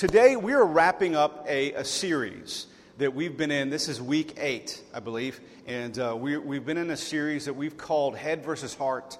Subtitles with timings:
[0.00, 3.68] Today, we are wrapping up a, a, series that we've been in.
[3.68, 5.38] This is week eight, I believe.
[5.66, 9.18] And uh, we, we've been in a series that we've called Head versus Heart.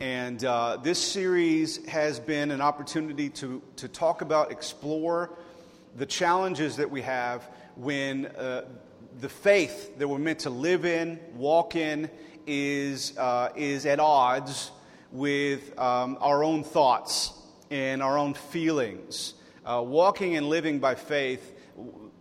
[0.00, 5.30] And uh, this series has been an opportunity to, to talk about, explore
[5.96, 8.66] the challenges that we have when uh,
[9.20, 12.10] the faith that we're meant to live in, walk in,
[12.46, 14.72] is, uh, is at odds
[15.10, 17.32] with um, our own thoughts
[17.70, 19.32] and our own feelings.
[19.68, 21.52] Uh, walking and living by faith,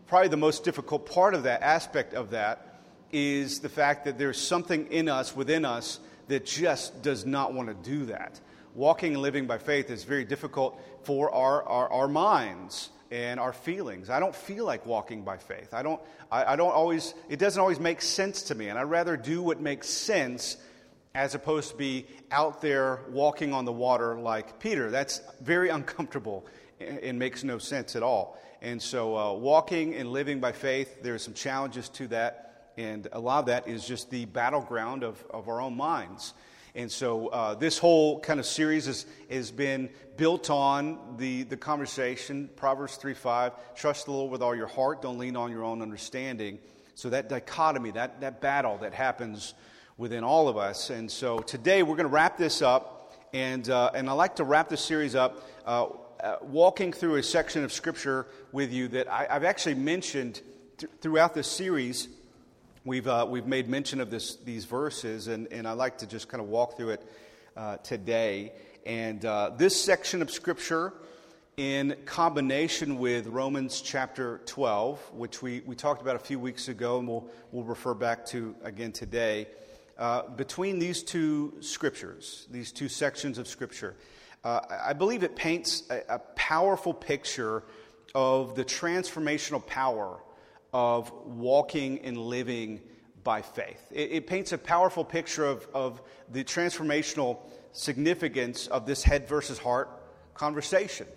[0.06, 2.82] probably the most difficult part of that aspect of that
[3.14, 7.70] is the fact that there's something in us, within us, that just does not want
[7.70, 8.38] to do that.
[8.76, 13.54] Walking and living by faith is very difficult for our, our, our minds and our
[13.54, 14.10] feelings.
[14.10, 15.74] I don't feel like walking by faith.
[15.74, 18.68] I don't, I, I don't always, it doesn't always make sense to me.
[18.68, 20.58] And I'd rather do what makes sense
[21.16, 24.92] as opposed to be out there walking on the water like Peter.
[24.92, 26.46] That's very uncomfortable
[26.80, 28.38] and makes no sense at all.
[28.62, 33.08] And so, uh, walking and living by faith, there are some challenges to that, and
[33.12, 36.34] a lot of that is just the battleground of, of our own minds.
[36.74, 41.58] And so, uh, this whole kind of series has, has been built on the, the
[41.58, 45.64] conversation Proverbs 3 5, trust the Lord with all your heart, don't lean on your
[45.64, 46.58] own understanding.
[46.96, 49.54] So, that dichotomy, that, that battle that happens
[49.98, 50.90] within all of us.
[50.90, 54.44] And so, today we're going to wrap this up, and, uh, and I'd like to
[54.44, 55.88] wrap this series up uh,
[56.22, 60.42] uh, walking through a section of Scripture with you that I, have actually mentioned
[60.78, 62.08] th- throughout this series.
[62.86, 66.28] We've, uh, we've made mention of this, these verses, and, and I'd like to just
[66.30, 67.12] kind of walk through it
[67.56, 68.54] uh, today.
[68.86, 70.94] And uh, this section of Scripture,
[71.58, 77.00] in combination with Romans chapter 12, which we, we talked about a few weeks ago,
[77.00, 79.48] and we'll, we'll refer back to again today,
[79.98, 83.96] uh, between these two scriptures, these two sections of Scripture,
[84.44, 87.64] uh, I believe it paints a, a, powerful picture
[88.16, 90.20] of the transformational power
[90.72, 92.82] of walking and living
[93.24, 93.86] by faith.
[93.92, 97.40] It, it paints a powerful picture of, of the transformational
[97.74, 99.90] significance of this head versus heart
[100.34, 101.08] conversation.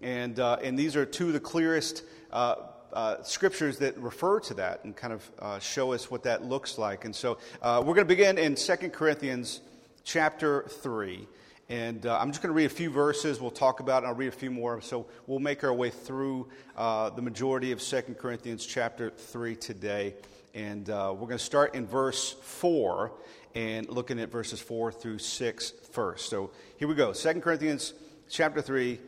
[0.00, 2.54] And, uh, and these are two of the clearest uh,
[2.92, 6.78] uh, scriptures that refer to that and kind of uh, show us what that looks
[6.78, 7.04] like.
[7.04, 9.60] And so uh, we're going to begin in 2 Corinthians
[10.04, 11.28] chapter 3.
[11.70, 13.40] And uh, I'm just going to read a few verses.
[13.40, 14.06] We'll talk about it.
[14.06, 14.80] I'll read a few more.
[14.80, 20.16] So we'll make our way through uh, the majority of 2 Corinthians chapter 3 today.
[20.52, 23.12] And uh, we're going to start in verse 4
[23.54, 26.28] and looking at verses 4 through 6 first.
[26.28, 27.94] So here we go 2 Corinthians
[28.28, 28.98] chapter 3,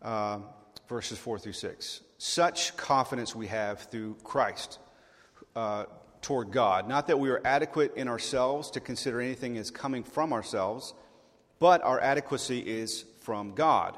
[0.00, 0.38] uh,
[0.88, 2.00] verses 4 through 6.
[2.16, 4.78] Such confidence we have through Christ
[5.54, 5.84] uh,
[6.22, 6.88] toward God.
[6.88, 10.94] Not that we are adequate in ourselves to consider anything as coming from ourselves
[11.58, 13.96] but our adequacy is from God,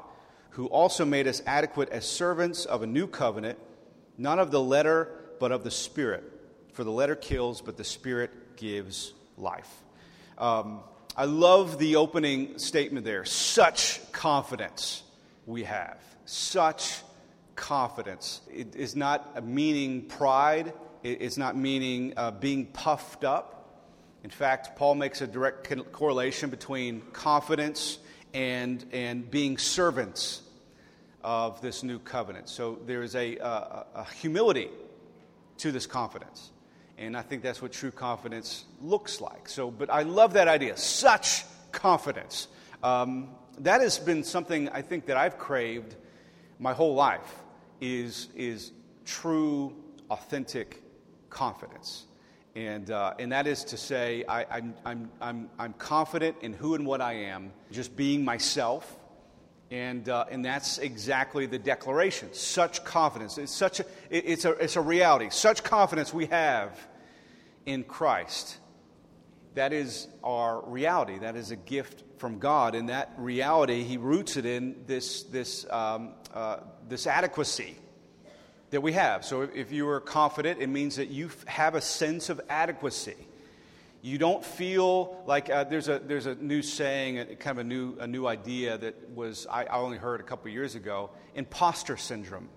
[0.51, 3.59] who also made us adequate as servants of a new covenant,
[4.17, 5.09] not of the letter,
[5.39, 6.23] but of the Spirit.
[6.73, 9.69] For the letter kills, but the Spirit gives life.
[10.37, 10.81] Um,
[11.15, 13.25] I love the opening statement there.
[13.25, 15.03] Such confidence
[15.45, 15.99] we have.
[16.25, 17.01] Such
[17.55, 18.41] confidence.
[18.53, 23.58] It is not meaning pride, it's not meaning uh, being puffed up.
[24.23, 27.99] In fact, Paul makes a direct correlation between confidence
[28.33, 30.41] and, and being servants
[31.23, 32.49] of this new covenant.
[32.49, 34.69] So there is a, a, a humility
[35.57, 36.51] to this confidence.
[36.97, 39.47] And I think that's what true confidence looks like.
[39.47, 40.75] So, but I love that idea.
[40.75, 42.49] Such confidence.
[42.83, 45.95] Um, that has been something I think that I've craved
[46.59, 47.35] my whole life
[47.79, 48.71] is, is
[49.05, 49.73] true,
[50.09, 50.81] authentic
[51.29, 52.05] confidence.
[52.59, 56.75] And, uh, and that is to say, I, I'm, I'm, I'm, I'm confident in who
[56.75, 58.97] and what I am, just being myself.
[59.71, 62.33] And, uh, and that's exactly the declaration.
[62.33, 63.37] Such confidence.
[63.37, 65.29] It's, such a, it's, a, it's a reality.
[65.29, 66.77] Such confidence we have
[67.65, 68.57] in Christ.
[69.55, 71.17] That is our reality.
[71.19, 72.75] That is a gift from God.
[72.75, 76.57] And that reality, He roots it in this, this, um, uh,
[76.89, 77.77] this adequacy
[78.71, 79.25] that we have.
[79.25, 83.15] So if you are confident, it means that you have a sense of adequacy.
[84.01, 87.67] You don't feel like uh, there's, a, there's a new saying, a, kind of a
[87.67, 91.97] new, a new idea that was, I, I only heard a couple years ago imposter
[91.97, 92.47] syndrome.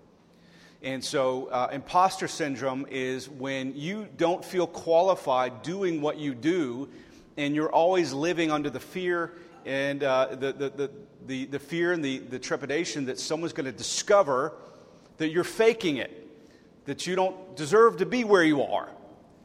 [0.81, 6.89] And so, uh, imposter syndrome is when you don't feel qualified doing what you do,
[7.37, 9.33] and you're always living under the fear
[9.65, 10.91] and uh, the, the, the,
[11.25, 14.53] the, the fear and the, the trepidation that someone's going to discover
[15.17, 16.11] that you're faking it,
[16.85, 18.89] that you don't deserve to be where you are,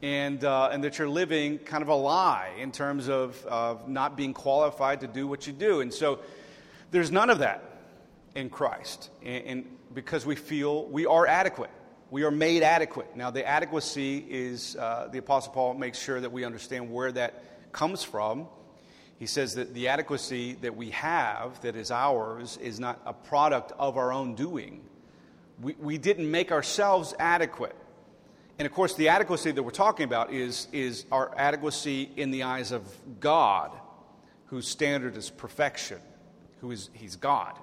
[0.01, 4.15] and, uh, and that you're living kind of a lie in terms of, of not
[4.15, 5.81] being qualified to do what you do.
[5.81, 6.19] And so
[6.91, 7.63] there's none of that
[8.35, 11.71] in Christ, and, and because we feel we are adequate.
[12.11, 13.15] We are made adequate.
[13.15, 17.43] Now, the adequacy is, uh, the Apostle Paul makes sure that we understand where that
[17.71, 18.47] comes from.
[19.19, 23.73] He says that the adequacy that we have, that is ours, is not a product
[23.77, 24.81] of our own doing.
[25.61, 27.75] We, we didn't make ourselves adequate.
[28.57, 32.43] And of course, the adequacy that we're talking about is, is our adequacy in the
[32.43, 32.83] eyes of
[33.19, 33.71] God,
[34.47, 35.99] whose standard is perfection,
[36.59, 37.57] who is He's God.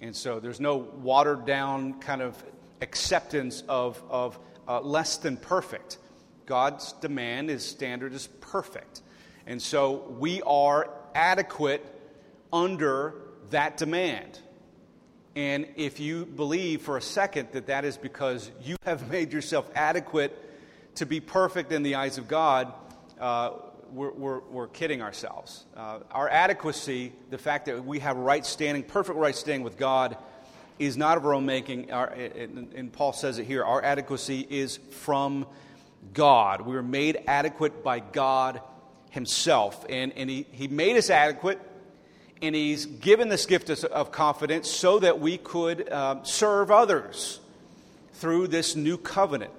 [0.00, 2.42] And so there's no watered down kind of
[2.82, 4.38] acceptance of, of
[4.68, 5.98] uh, less than perfect.
[6.44, 9.00] God's demand, his standard is perfect.
[9.46, 11.84] And so we are adequate
[12.52, 13.14] under
[13.50, 14.38] that demand.
[15.36, 19.70] And if you believe for a second that that is because you have made yourself
[19.74, 20.34] adequate
[20.96, 22.72] to be perfect in the eyes of God,
[23.20, 23.50] uh,
[23.92, 25.64] we're, we're, we're, kidding ourselves.
[25.76, 30.16] Uh, our adequacy, the fact that we have right standing, perfect right standing with God,
[30.78, 31.92] is not of our own making.
[31.92, 35.46] Our, and, and Paul says it here our adequacy is from
[36.14, 36.62] God.
[36.62, 38.60] We were made adequate by God
[39.10, 39.84] Himself.
[39.88, 41.60] And, and he, he made us adequate,
[42.42, 47.40] and He's given this gift of, confidence so that we could um, serve others
[48.14, 49.52] through this new covenant,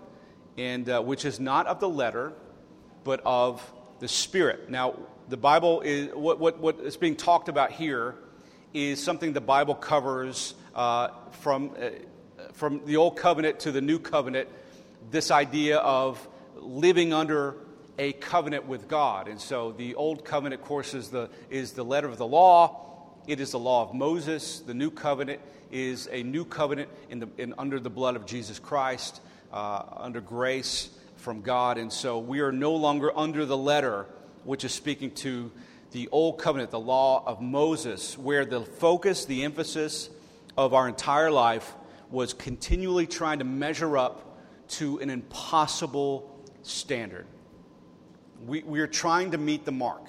[0.57, 2.33] and, uh, which is not of the letter,
[3.03, 3.61] but of
[3.99, 4.69] the Spirit.
[4.69, 4.95] Now,
[5.29, 8.15] the Bible is what, what, what is being talked about here
[8.73, 11.89] is something the Bible covers uh, from, uh,
[12.53, 14.47] from the old covenant to the new covenant,
[15.09, 16.25] this idea of
[16.55, 17.55] living under
[17.97, 19.27] a covenant with God.
[19.27, 22.83] And so the old covenant, of course, is the, is the letter of the law.
[23.27, 24.59] It is the law of Moses.
[24.59, 25.41] The new covenant
[25.71, 29.21] is a new covenant in the, in, under the blood of Jesus Christ,
[29.51, 31.77] uh, under grace from God.
[31.77, 34.05] And so we are no longer under the letter,
[34.43, 35.51] which is speaking to
[35.91, 40.09] the old covenant, the law of Moses, where the focus, the emphasis,
[40.57, 41.73] of our entire life
[42.09, 46.29] was continually trying to measure up to an impossible
[46.63, 47.25] standard.
[48.45, 50.05] We, we are trying to meet the mark.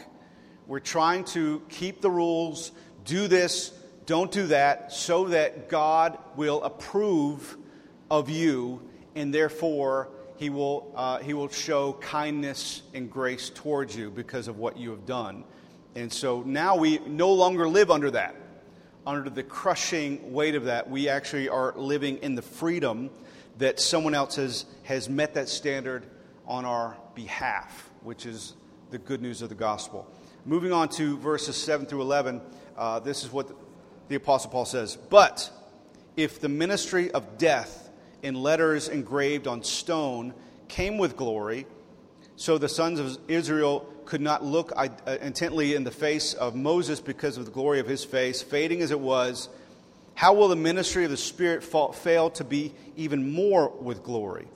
[0.66, 2.72] We're trying to keep the rules,
[3.04, 3.70] do this,
[4.06, 7.56] don't do that, so that God will approve
[8.10, 8.82] of you,
[9.14, 14.58] and therefore he will, uh, he will show kindness and grace towards you because of
[14.58, 15.44] what you have done.
[15.94, 18.34] And so now we no longer live under that
[19.08, 23.08] under the crushing weight of that, we actually are living in the freedom
[23.56, 26.04] that someone else has, has met that standard
[26.46, 28.54] on our behalf, which is
[28.90, 30.10] the good news of the gospel.
[30.44, 32.40] Moving on to verses 7 through 11,
[32.76, 33.50] uh, this is what
[34.08, 34.96] the, Apostle Paul says.
[34.96, 35.50] But
[36.16, 37.90] if the ministry of death
[38.22, 40.32] in letters engraved on stone
[40.68, 41.66] came with glory,
[42.36, 44.88] so the sons of Israel could not look uh,
[45.20, 48.90] intently in the face of Moses because of the glory of his face, fading as
[48.90, 49.50] it was,
[50.14, 54.48] how will the ministry of the Spirit fail to be even more with glory?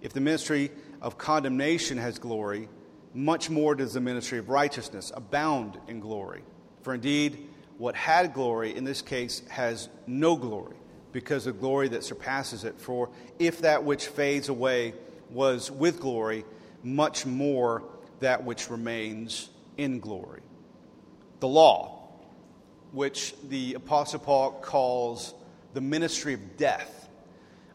[0.00, 2.68] If the ministry of condemnation has glory,
[3.14, 6.42] much more does the ministry of righteousness abound in glory.
[6.82, 7.48] For indeed,
[7.78, 10.76] what had glory in this case has no glory,
[11.12, 12.80] because of glory that surpasses it.
[12.80, 14.94] For if that which fades away
[15.30, 16.44] was with glory,
[16.82, 17.82] much more
[18.20, 20.40] that which remains in glory.
[21.40, 22.08] The law,
[22.92, 25.34] which the Apostle Paul calls
[25.74, 27.08] the ministry of death.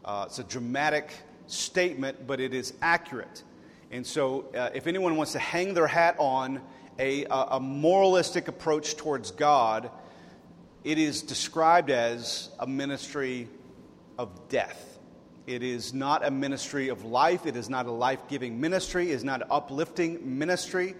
[0.04, 1.12] Uh, it's a dramatic
[1.48, 3.42] statement, but it is accurate.
[3.90, 6.60] And so, uh, if anyone wants to hang their hat on
[6.98, 9.90] a, a moralistic approach towards God,
[10.84, 13.48] it is described as a ministry
[14.18, 14.98] of death.
[15.46, 17.46] It is not a ministry of life.
[17.46, 19.10] It is not a life giving ministry.
[19.10, 20.94] It is not an uplifting ministry.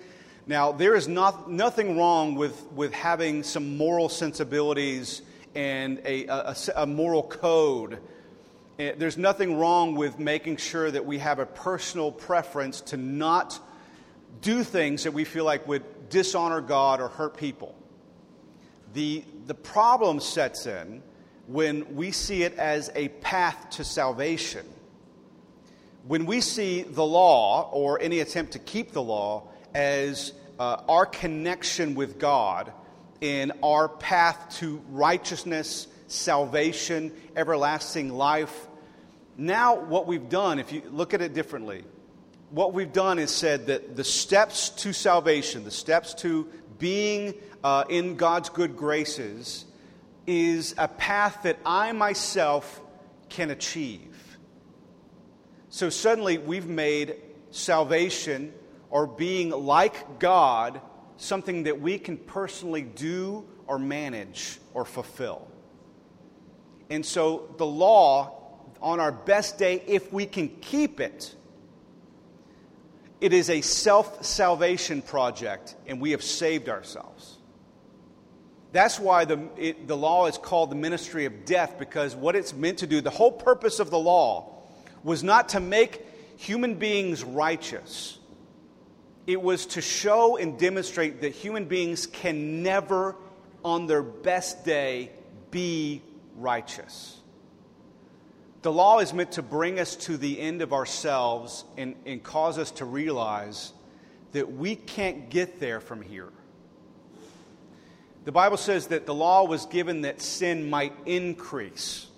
[0.46, 5.20] Now, there is not, nothing wrong with, with having some moral sensibilities
[5.54, 8.00] and a, a, a moral code.
[8.78, 13.58] Eh, there's nothing wrong with making sure that we have a personal preference to not
[14.40, 17.74] do things that we feel like would dishonor God or hurt people.
[18.94, 21.02] The, the problem sets in
[21.48, 24.64] when we see it as a path to salvation.
[26.06, 31.04] When we see the law or any attempt to keep the law as uh, our
[31.04, 32.72] connection with God
[33.20, 38.67] in our path to righteousness, salvation, everlasting life,
[39.38, 41.84] now what we've done, if you look at it differently,
[42.50, 47.84] what we've done is said that the steps to salvation, the steps to being uh,
[47.88, 49.64] in God's good graces,
[50.26, 52.80] is a path that I myself
[53.28, 54.38] can achieve.
[55.70, 57.16] So suddenly we've made
[57.50, 58.52] salvation
[58.90, 60.80] or being like God
[61.16, 65.46] something that we can personally do or manage or fulfill.
[66.90, 68.37] And so the law,
[68.80, 71.34] on our best day, if we can keep it,
[73.20, 77.38] it is a self salvation project, and we have saved ourselves.
[78.72, 82.54] That's why the, it, the law is called the ministry of death, because what it's
[82.54, 84.54] meant to do, the whole purpose of the law,
[85.02, 86.04] was not to make
[86.36, 88.18] human beings righteous.
[89.26, 93.16] It was to show and demonstrate that human beings can never,
[93.64, 95.10] on their best day,
[95.50, 96.02] be
[96.36, 97.18] righteous.
[98.62, 102.58] The law is meant to bring us to the end of ourselves and, and cause
[102.58, 103.72] us to realize
[104.32, 106.30] that we can't get there from here.
[108.24, 112.08] The Bible says that the law was given that sin might increase,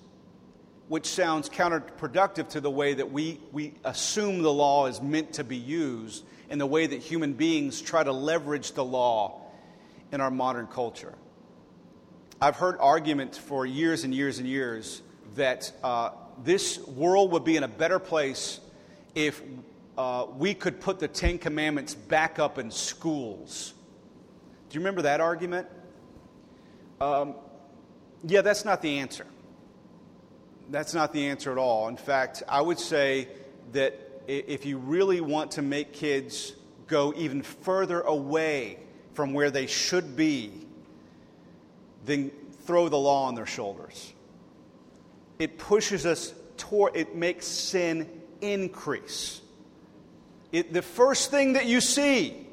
[0.88, 5.44] which sounds counterproductive to the way that we, we assume the law is meant to
[5.44, 9.40] be used and the way that human beings try to leverage the law
[10.10, 11.14] in our modern culture.
[12.40, 15.02] I've heard arguments for years and years and years
[15.36, 16.10] that uh,
[16.44, 18.60] this world would be in a better place
[19.14, 19.42] if
[19.98, 23.74] uh, we could put the Ten Commandments back up in schools.
[24.68, 25.66] Do you remember that argument?
[27.00, 27.34] Um,
[28.24, 29.26] yeah, that's not the answer.
[30.70, 31.88] That's not the answer at all.
[31.88, 33.28] In fact, I would say
[33.72, 36.52] that if you really want to make kids
[36.86, 38.78] go even further away
[39.14, 40.52] from where they should be,
[42.04, 42.30] then
[42.64, 44.12] throw the law on their shoulders
[45.40, 48.08] it pushes us toward, it makes sin
[48.40, 49.40] increase.
[50.52, 52.46] It, the first thing that you see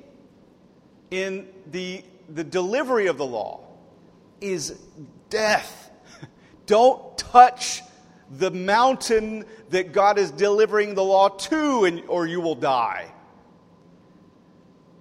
[1.11, 2.03] in the,
[2.33, 3.59] the delivery of the law
[4.39, 4.79] is
[5.29, 5.91] death.
[6.65, 7.81] Don't touch
[8.31, 13.11] the mountain that God is delivering the law to, and, or you will die.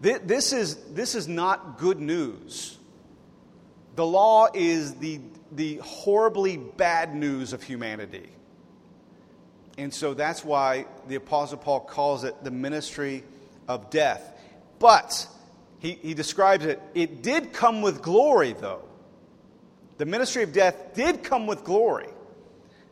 [0.00, 2.78] This is, this is not good news.
[3.94, 5.20] The law is the
[5.52, 8.28] the horribly bad news of humanity.
[9.78, 13.22] And so that's why the Apostle Paul calls it the ministry
[13.68, 14.32] of death.
[14.78, 15.26] But
[15.78, 18.82] he, he describes it, it did come with glory, though.
[19.98, 22.08] The ministry of death did come with glory.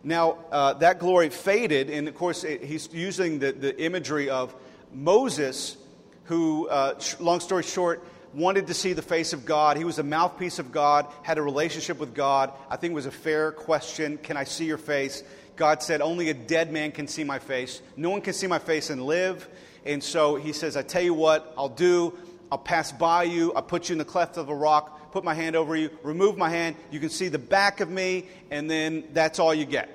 [0.02, 4.54] Now, uh, that glory faded, and of course, it, he's using the, the imagery of
[4.92, 5.78] Moses,
[6.24, 9.76] who, uh, long story short, wanted to see the face of God.
[9.76, 12.52] He was a mouthpiece of God, had a relationship with God.
[12.68, 15.22] I think it was a fair question Can I see your face?
[15.56, 17.80] God said, Only a dead man can see my face.
[17.96, 19.48] No one can see my face and live.
[19.84, 22.18] And so he says, I tell you what I'll do.
[22.50, 23.52] I'll pass by you.
[23.54, 26.36] I'll put you in the cleft of a rock, put my hand over you, remove
[26.36, 26.76] my hand.
[26.90, 29.90] You can see the back of me, and then that's all you get.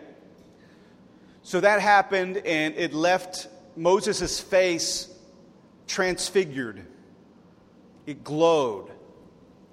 [1.41, 5.07] So that happened, and it left Moses' face
[5.87, 6.85] transfigured
[8.05, 8.91] it glowed.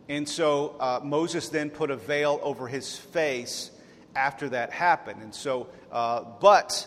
[0.08, 3.70] And so uh, Moses then put a veil over his face
[4.14, 5.22] after that happened.
[5.22, 6.86] And so, uh, but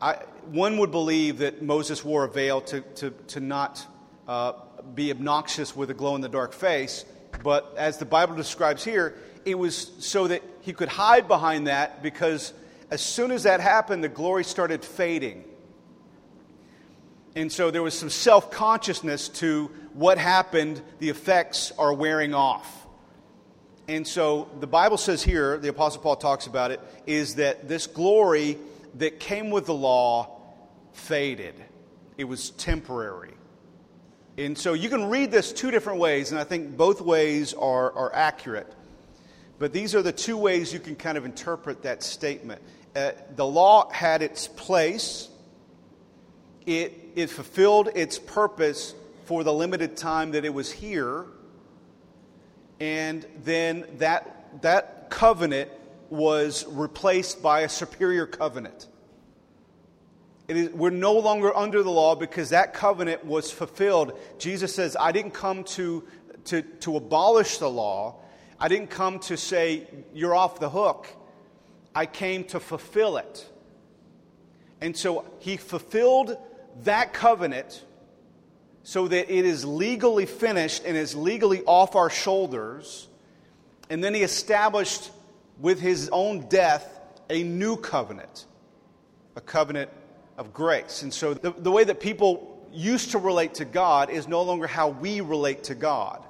[0.00, 0.14] I,
[0.46, 3.86] one would believe that Moses wore a veil to, to, to not
[4.26, 4.52] uh,
[4.94, 7.04] be obnoxious with a glow in the dark face.
[7.42, 9.14] But as the Bible describes here,
[9.44, 12.52] it was so that he could hide behind that because
[12.90, 15.44] as soon as that happened, the glory started fading.
[17.34, 22.86] And so there was some self consciousness to what happened, the effects are wearing off.
[23.88, 27.86] And so the Bible says here, the Apostle Paul talks about it, is that this
[27.86, 28.58] glory
[28.96, 30.38] that came with the law
[30.92, 31.54] faded.
[32.18, 33.32] It was temporary.
[34.36, 37.90] And so you can read this two different ways, and I think both ways are,
[37.92, 38.70] are accurate.
[39.58, 42.60] But these are the two ways you can kind of interpret that statement.
[42.94, 45.30] Uh, the law had its place,
[46.66, 48.94] it, it fulfilled its purpose
[49.26, 51.26] for the limited time that it was here.
[52.78, 55.70] And then that, that covenant
[56.08, 58.86] was replaced by a superior covenant.
[60.48, 64.16] we're no longer under the law because that covenant was fulfilled.
[64.38, 66.04] Jesus says, I didn't come to,
[66.44, 68.20] to, to abolish the law,
[68.60, 71.08] I didn't come to say, you're off the hook.
[71.94, 73.44] I came to fulfill it.
[74.80, 76.38] And so he fulfilled
[76.84, 77.84] that covenant
[78.86, 83.08] so that it is legally finished and is legally off our shoulders.
[83.90, 85.10] And then he established
[85.58, 88.46] with his own death a new covenant,
[89.34, 89.90] a covenant
[90.38, 91.02] of grace.
[91.02, 94.68] And so the, the way that people used to relate to God is no longer
[94.68, 96.24] how we relate to God.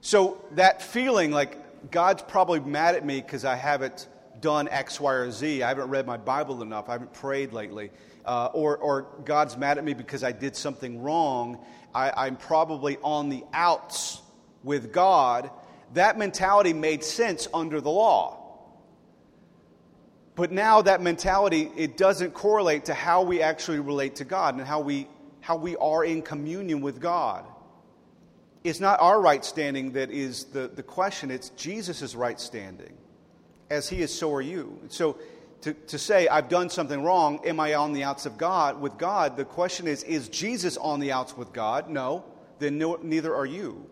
[0.00, 4.08] So that feeling like God's probably mad at me because I haven't
[4.40, 7.90] done X, Y, or Z, I haven't read my Bible enough, I haven't prayed lately
[8.26, 11.64] uh, or, or God's mad at me because I did something wrong,
[11.94, 14.20] I, I'm probably on the outs
[14.62, 15.50] with God,
[15.94, 18.42] that mentality made sense under the law.
[20.34, 24.66] But now that mentality, it doesn't correlate to how we actually relate to God and
[24.66, 25.08] how we,
[25.40, 27.46] how we are in communion with God.
[28.62, 32.92] It's not our right standing that is the, the question, it's Jesus' right standing.
[33.70, 34.78] As he is, so are you.
[34.88, 35.18] So
[35.62, 38.98] to, to say, I've done something wrong, am I on the outs of God with
[38.98, 39.36] God?
[39.36, 41.88] The question is, is Jesus on the outs with God?
[41.88, 42.24] No.
[42.58, 43.86] Then no, neither are you.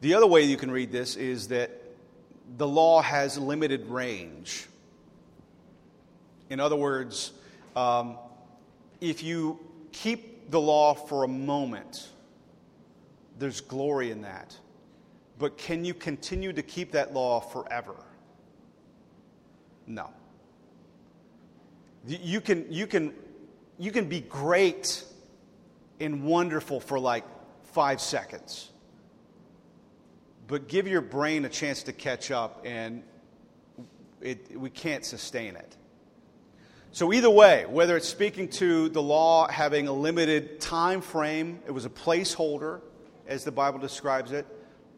[0.00, 1.70] The other way you can read this is that
[2.56, 4.66] the law has limited range.
[6.50, 7.32] In other words,
[7.76, 8.18] um,
[9.00, 9.58] if you
[9.92, 12.08] keep the law for a moment,
[13.38, 14.56] there's glory in that.
[15.38, 17.94] But can you continue to keep that law forever?
[19.86, 20.10] No.
[22.06, 23.12] You can, you can,
[23.78, 25.04] you can be great
[26.00, 27.24] and wonderful for like
[27.64, 28.72] five seconds
[30.52, 33.02] but give your brain a chance to catch up, and
[34.20, 35.76] it, we can't sustain it.
[36.90, 41.70] So, either way, whether it's speaking to the law having a limited time frame, it
[41.70, 42.82] was a placeholder,
[43.26, 44.46] as the Bible describes it,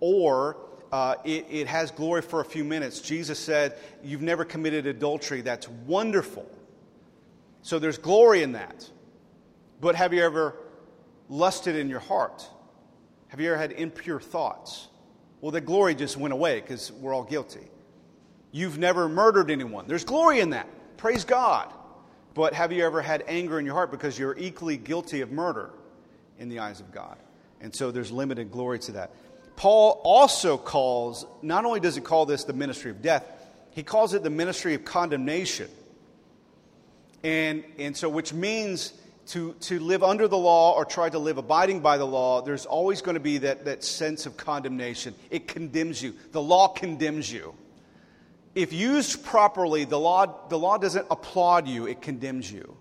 [0.00, 0.56] or
[0.94, 3.00] uh, it, it has glory for a few minutes.
[3.00, 5.40] Jesus said, You've never committed adultery.
[5.40, 6.48] That's wonderful.
[7.62, 8.88] So, there's glory in that.
[9.80, 10.54] But have you ever
[11.28, 12.48] lusted in your heart?
[13.26, 14.86] Have you ever had impure thoughts?
[15.40, 17.66] Well, the glory just went away because we're all guilty.
[18.52, 19.88] You've never murdered anyone.
[19.88, 20.68] There's glory in that.
[20.96, 21.72] Praise God.
[22.34, 25.70] But have you ever had anger in your heart because you're equally guilty of murder
[26.38, 27.16] in the eyes of God?
[27.60, 29.10] And so there's limited glory to that.
[29.56, 33.24] Paul also calls, not only does he call this the ministry of death,
[33.70, 35.68] he calls it the ministry of condemnation.
[37.22, 38.92] And, and so, which means
[39.28, 42.66] to, to live under the law or try to live abiding by the law, there's
[42.66, 45.14] always going to be that, that sense of condemnation.
[45.30, 46.14] It condemns you.
[46.32, 47.54] The law condemns you.
[48.54, 52.76] If used properly, the law, the law doesn't applaud you, it condemns you.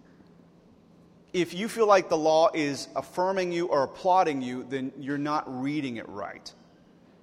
[1.32, 5.62] If you feel like the law is affirming you or applauding you, then you're not
[5.64, 6.52] reading it right.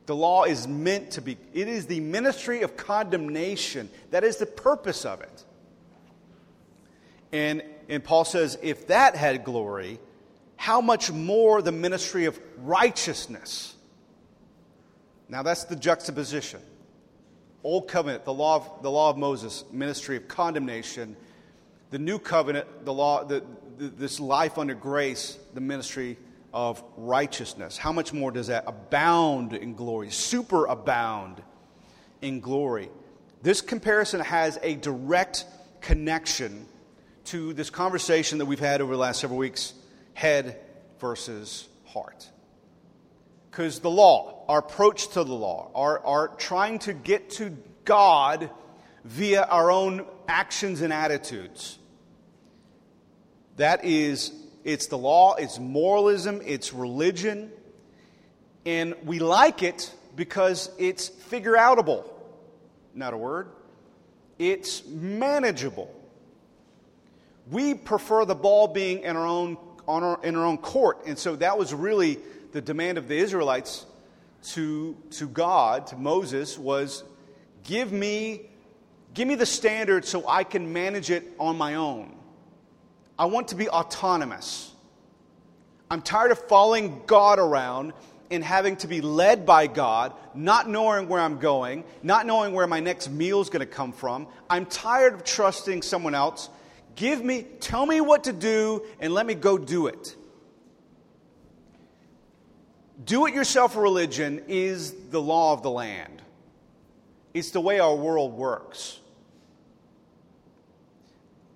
[0.06, 3.90] The law is meant to be, it is the ministry of condemnation.
[4.10, 5.44] That is the purpose of it.
[7.32, 9.98] And and Paul says, if that had glory,
[10.56, 13.74] how much more the ministry of righteousness?
[15.28, 16.60] Now that's the juxtaposition.
[17.64, 21.16] Old covenant, the law of, the law of Moses, ministry of condemnation.
[21.90, 23.42] The new covenant, the law, the,
[23.76, 26.16] the, this life under grace, the ministry
[26.52, 27.76] of righteousness.
[27.76, 31.42] How much more does that abound in glory, super abound
[32.20, 32.90] in glory?
[33.42, 35.44] This comparison has a direct
[35.80, 36.66] connection
[37.26, 39.74] to this conversation that we've had over the last several weeks
[40.14, 40.60] head
[40.98, 42.28] versus heart.
[43.50, 48.50] Because the law, our approach to the law, our, our trying to get to God
[49.04, 51.78] via our own actions and attitudes,
[53.56, 54.32] that is,
[54.64, 57.50] it's the law, it's moralism, it's religion,
[58.66, 62.04] and we like it because it's figure outable.
[62.94, 63.48] Not a word.
[64.38, 65.94] It's manageable.
[67.50, 69.56] We prefer the ball being in our own,
[69.88, 71.06] our, in our own court.
[71.06, 72.18] And so that was really
[72.52, 73.86] the demand of the Israelites
[74.42, 77.04] to, to God, to Moses, was
[77.64, 78.50] give me,
[79.14, 82.16] give me the standard so I can manage it on my own.
[83.20, 84.72] I want to be autonomous.
[85.88, 87.92] I'm tired of following God around
[88.32, 92.66] and having to be led by God, not knowing where I'm going, not knowing where
[92.66, 94.26] my next meal is going to come from.
[94.48, 96.48] I'm tired of trusting someone else
[97.00, 100.14] Give me, tell me what to do, and let me go do it.
[103.02, 106.20] Do it yourself religion is the law of the land,
[107.32, 108.99] it's the way our world works.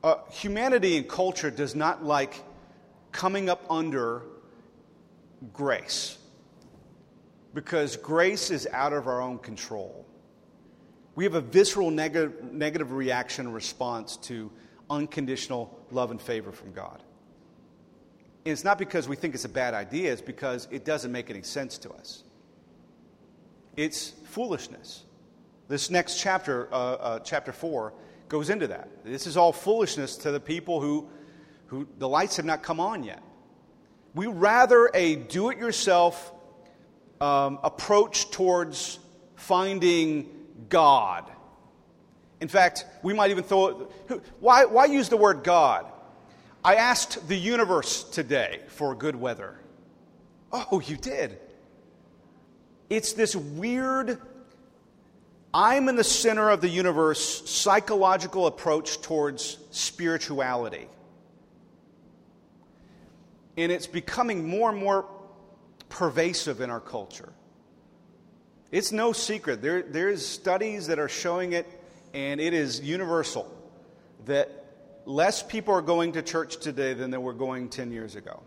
[0.05, 2.45] Uh, humanity and culture does not like
[3.11, 4.21] coming up under
[5.55, 6.19] grace
[7.55, 10.05] because grace is out of our own control.
[11.15, 14.53] We have a visceral neg- negative reaction response to
[14.91, 17.03] unconditional love and favor from God.
[18.45, 21.31] And it's not because we think it's a bad idea, it's because it doesn't make
[21.31, 22.25] any sense to us.
[23.75, 25.05] It's foolishness.
[25.69, 27.95] This next chapter, uh, uh, chapter 4,
[28.35, 28.89] goes into that.
[29.05, 31.09] This is all foolishness to the people who,
[31.67, 33.23] who the lights have not come on yet.
[34.15, 36.33] We rather a do it yourself
[37.21, 38.99] um, approach towards
[39.37, 40.29] finding
[40.69, 41.31] God
[42.45, 43.89] in fact, we might even throw
[44.39, 45.91] why, why use the word God?
[46.63, 49.59] I asked the universe today for good weather.
[50.53, 51.39] Oh, you did.
[52.91, 54.21] It's this weird
[55.55, 60.89] I'm in the center of the universe psychological approach towards spirituality.
[63.57, 65.09] And it's becoming more and more
[65.89, 67.33] pervasive in our culture.
[68.73, 69.63] It's no secret.
[69.63, 71.69] There, there's studies that are showing it,
[72.13, 73.49] and it is universal
[74.25, 74.51] that
[75.05, 78.43] less people are going to church today than they were going 10 years ago.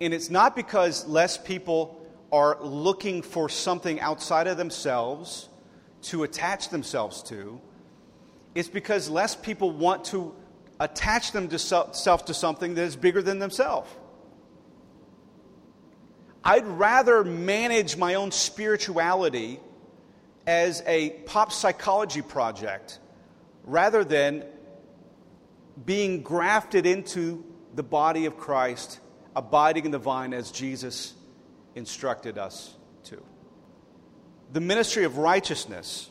[0.00, 5.48] And it's not because less people are looking for something outside of themselves
[6.02, 7.60] to attach themselves to.
[8.54, 10.34] It's because less people want to
[10.80, 13.90] attach themselves to something that is bigger than themselves.
[16.44, 19.58] I'd rather manage my own spirituality
[20.46, 23.00] as a pop psychology project
[23.64, 24.44] rather than
[25.84, 29.00] being grafted into the body of Christ,
[29.34, 31.14] abiding in the vine as Jesus
[31.76, 33.22] instructed us to.
[34.52, 36.10] The ministry of righteousness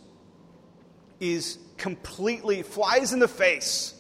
[1.20, 3.94] is completely flies in the face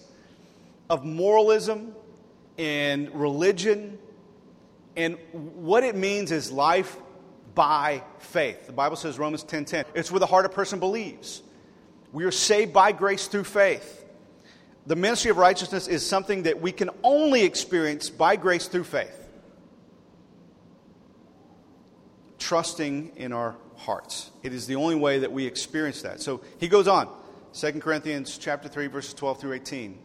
[0.89, 1.93] of moralism
[2.58, 3.97] and religion.
[4.95, 6.97] And what it means is life
[7.54, 8.67] by faith.
[8.67, 9.47] The Bible says Romans 10:10.
[9.47, 11.41] 10, 10, it's where the heart of a person believes.
[12.13, 14.06] We are saved by grace through faith.
[14.86, 19.24] The ministry of righteousness is something that we can only experience by grace through faith.
[22.45, 24.29] Trusting in our hearts.
[24.43, 26.21] It is the only way that we experience that.
[26.21, 27.10] So he goes on.
[27.53, 29.97] 2 Corinthians chapter 3 verses 12 through 18.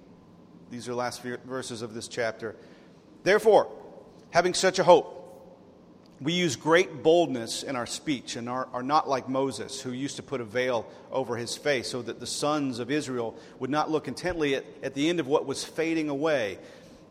[0.71, 2.57] These are the last verses of this chapter.
[3.25, 3.71] Therefore,
[4.31, 5.19] having such a hope,
[6.19, 10.17] we use great boldness in our speech and are, are, not like Moses, who used
[10.17, 13.91] to put a veil over his face so that the sons of Israel would not
[13.91, 16.59] look intently at, at the end of what was fading away.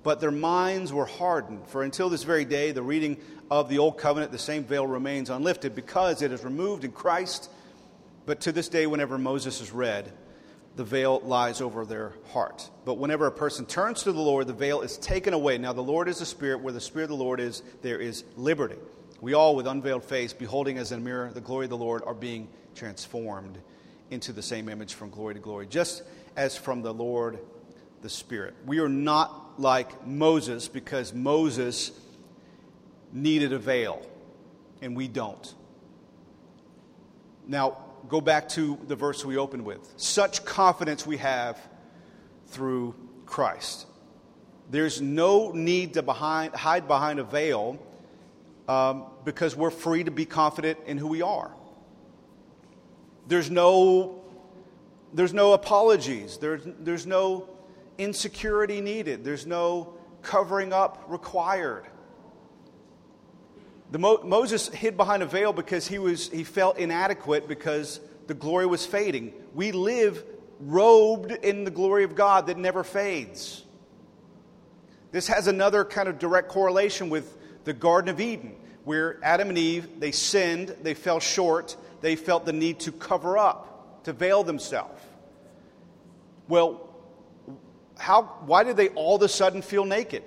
[0.01, 1.67] But their minds were hardened.
[1.67, 3.17] For until this very day, the reading
[3.51, 7.49] of the Old Covenant, the same veil remains unlifted because it is removed in Christ.
[8.25, 10.11] But to this day, whenever Moses is read,
[10.75, 12.69] the veil lies over their heart.
[12.85, 15.57] But whenever a person turns to the Lord, the veil is taken away.
[15.57, 16.61] Now, the Lord is the Spirit.
[16.61, 18.77] Where the Spirit of the Lord is, there is liberty.
[19.19, 22.03] We all, with unveiled face, beholding as in a mirror the glory of the Lord,
[22.05, 23.57] are being transformed
[24.11, 26.03] into the same image from glory to glory, just
[26.37, 27.39] as from the Lord
[28.01, 28.55] the Spirit.
[28.65, 31.91] We are not like Moses because Moses
[33.11, 34.01] needed a veil,
[34.81, 35.53] and we don't.
[37.45, 39.93] Now, go back to the verse we opened with.
[39.97, 41.59] Such confidence we have
[42.47, 42.95] through
[43.25, 43.85] Christ.
[44.69, 47.79] There's no need to behind, hide behind a veil
[48.67, 51.51] um, because we're free to be confident in who we are.
[53.27, 54.21] There's no,
[55.13, 57.49] there's no apologies, there's, there's no
[57.99, 61.85] insecurity needed, there's no covering up required.
[63.91, 68.33] The Mo- Moses hid behind a veil because he, was, he felt inadequate because the
[68.33, 69.33] glory was fading.
[69.53, 70.23] We live
[70.59, 73.63] robed in the glory of God that never fades.
[75.11, 79.57] This has another kind of direct correlation with the Garden of Eden, where Adam and
[79.57, 84.43] Eve, they sinned, they fell short, they felt the need to cover up, to veil
[84.43, 85.01] themselves.
[86.47, 86.88] Well,
[87.99, 90.23] how, why did they all of a sudden feel naked?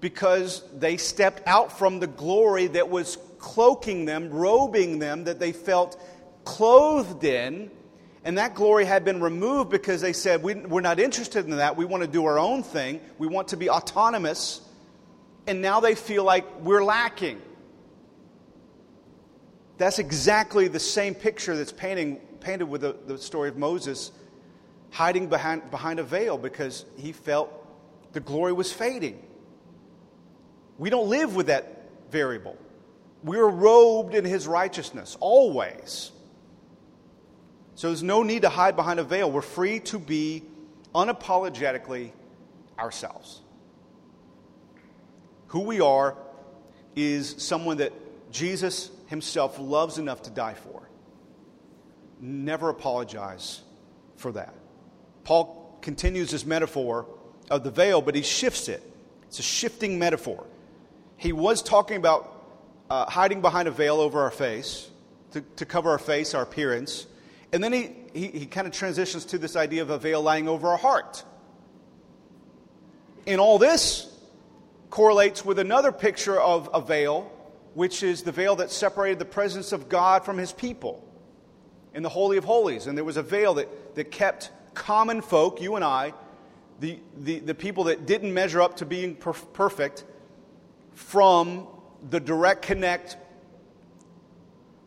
[0.00, 5.52] because they stepped out from the glory that was cloaking them, robing them, that they
[5.52, 6.00] felt
[6.44, 7.70] clothed in.
[8.24, 11.76] And that glory had been removed because they said, we, are not interested in that.
[11.76, 13.00] We want to do our own thing.
[13.16, 14.60] We want to be autonomous.
[15.46, 17.40] And now they feel like we're lacking.
[19.78, 24.12] That's exactly the same picture that's painting, painted with the, the story of Moses
[24.90, 27.52] hiding behind, behind a veil because he felt
[28.12, 29.22] the glory was fading.
[30.78, 32.56] We don't live with that variable.
[33.22, 36.12] We're robed in his righteousness always.
[37.74, 39.30] So there's no need to hide behind a veil.
[39.30, 40.42] We're free to be
[40.94, 42.12] unapologetically
[42.78, 43.40] ourselves.
[45.48, 46.16] Who we are
[46.96, 47.92] is someone that
[48.30, 50.88] Jesus himself loves enough to die for.
[52.20, 53.62] Never apologize
[54.16, 54.54] for that.
[55.28, 57.06] Paul continues his metaphor
[57.50, 58.82] of the veil, but he shifts it.
[59.28, 60.46] It's a shifting metaphor
[61.18, 62.32] he was talking about
[62.88, 64.88] uh, hiding behind a veil over our face
[65.32, 67.06] to, to cover our face, our appearance.
[67.52, 70.48] And then he, he, he kind of transitions to this idea of a veil lying
[70.48, 71.24] over our heart.
[73.26, 74.10] And all this
[74.90, 77.30] correlates with another picture of a veil,
[77.74, 81.04] which is the veil that separated the presence of God from his people
[81.94, 82.86] in the Holy of Holies.
[82.86, 86.14] And there was a veil that, that kept common folk, you and I,
[86.80, 90.04] the, the, the people that didn't measure up to being perf- perfect,
[90.94, 91.66] from
[92.10, 93.16] the direct connect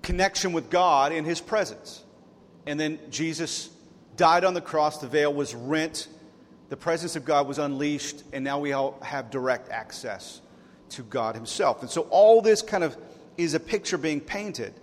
[0.01, 2.04] connection with God in his presence.
[2.65, 3.69] And then Jesus
[4.15, 6.08] died on the cross, the veil was rent,
[6.69, 10.41] the presence of God was unleashed, and now we all have direct access
[10.89, 11.82] to God himself.
[11.82, 12.97] And so all this kind of
[13.38, 14.73] is a picture being painted.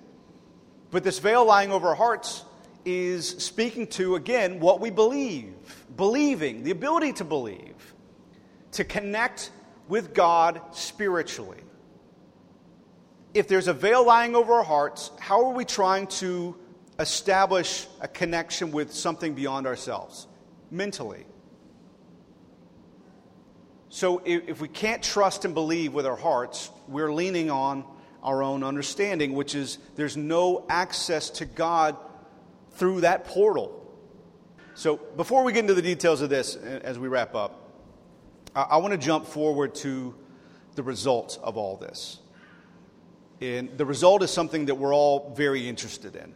[0.90, 2.44] But this veil lying over our hearts
[2.85, 5.55] is speaking to, again, what we believe.
[5.97, 7.95] Believing, the ability to believe,
[8.73, 9.51] to connect
[9.88, 11.61] with God spiritually.
[13.35, 16.57] If there's a veil lying over our hearts, how are we trying to
[16.99, 20.27] establish a connection with something beyond ourselves?
[20.71, 21.25] Mentally.
[23.88, 27.85] So if we can't trust and believe with our hearts, we're leaning on
[28.23, 31.97] our own understanding, which is there's no access to God
[32.79, 33.75] through that portal.
[34.75, 37.71] So before we get into the details of this, as we wrap up,
[38.55, 40.14] I, I want to jump forward to
[40.77, 42.21] the result of all this.
[43.41, 46.33] And the result is something that we're all very interested in.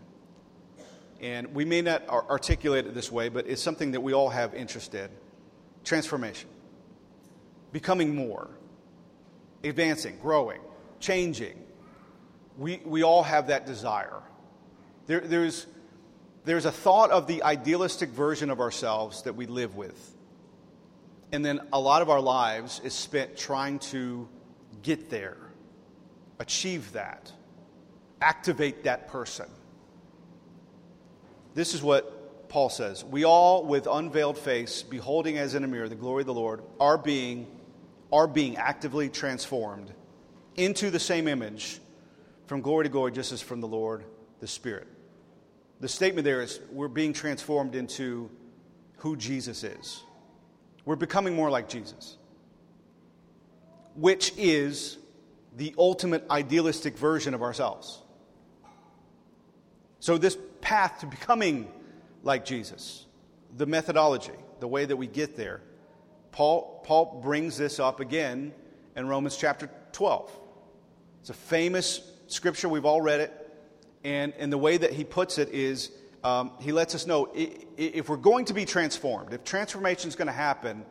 [1.20, 4.54] And we may not articulate it this way, but it's something that we all have
[4.54, 5.08] interest in
[5.84, 6.48] transformation,
[7.72, 8.50] becoming more,
[9.64, 10.60] advancing, growing,
[11.00, 11.58] changing.
[12.58, 14.22] We, we all have that desire.
[15.06, 15.66] There, there's,
[16.44, 20.14] there's a thought of the idealistic version of ourselves that we live with.
[21.30, 24.28] And then a lot of our lives is spent trying to
[24.82, 25.38] get there,
[26.38, 27.32] achieve that,
[28.20, 29.46] activate that person.
[31.54, 33.04] This is what Paul says.
[33.04, 36.62] We all, with unveiled face, beholding as in a mirror the glory of the Lord,
[36.80, 37.46] are being,
[38.12, 39.90] are being actively transformed
[40.56, 41.80] into the same image
[42.46, 44.04] from glory to glory, just as from the Lord,
[44.40, 44.86] the Spirit.
[45.82, 48.30] The statement there is we're being transformed into
[48.98, 50.04] who Jesus is.
[50.84, 52.18] We're becoming more like Jesus,
[53.96, 54.96] which is
[55.56, 57.98] the ultimate idealistic version of ourselves.
[59.98, 61.68] So, this path to becoming
[62.22, 63.06] like Jesus,
[63.56, 65.62] the methodology, the way that we get there,
[66.30, 68.52] Paul, Paul brings this up again
[68.94, 70.30] in Romans chapter 12.
[71.22, 73.41] It's a famous scripture, we've all read it.
[74.04, 75.90] And, and the way that he puts it is
[76.24, 80.26] um, he lets us know if we're going to be transformed, if transformation is going
[80.26, 80.84] to happen,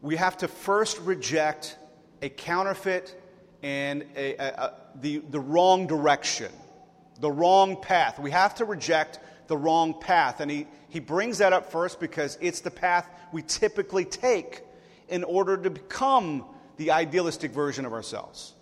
[0.00, 1.76] we have to first reject
[2.22, 3.20] a counterfeit
[3.62, 6.52] and a, a, a, the, the wrong direction,
[7.20, 8.18] the wrong path.
[8.18, 9.18] We have to reject
[9.48, 10.40] the wrong path.
[10.40, 14.62] And he, he brings that up first because it's the path we typically take
[15.08, 16.44] in order to become
[16.76, 18.54] the idealistic version of ourselves.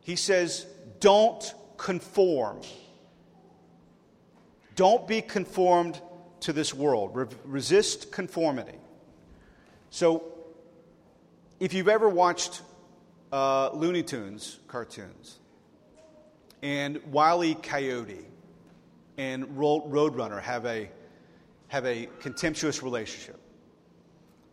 [0.00, 0.66] He says,
[1.00, 2.60] don't conform.
[4.74, 6.00] Don't be conformed
[6.40, 7.14] to this world.
[7.14, 8.78] Re- resist conformity.
[9.90, 10.24] So,
[11.58, 12.60] if you've ever watched
[13.32, 15.38] uh, Looney Tunes cartoons,
[16.62, 18.24] and Wiley Coyote
[19.18, 20.90] and Roadrunner have a,
[21.68, 23.40] have a contemptuous relationship.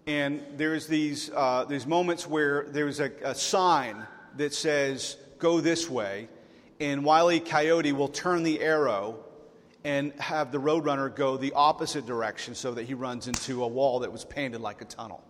[0.06, 4.06] And there's these, uh, these moments where there's a, a sign
[4.38, 6.28] that says, go this way,
[6.84, 9.24] and Wiley Coyote will turn the arrow
[9.86, 14.00] and have the Roadrunner go the opposite direction so that he runs into a wall
[14.00, 15.24] that was painted like a tunnel.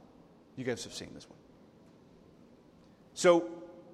[0.55, 1.37] You guys have seen this one.
[3.13, 3.49] So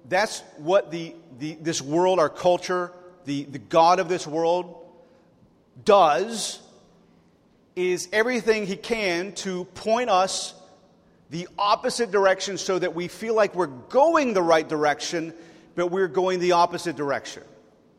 [0.08, 2.92] that's what the, the, this world, our culture,
[3.26, 4.76] the, the God of this world
[5.84, 6.60] does
[7.76, 10.54] is everything he can to point us
[11.28, 15.34] the opposite direction so that we feel like we're going the right direction,
[15.80, 17.42] but we're going the opposite direction.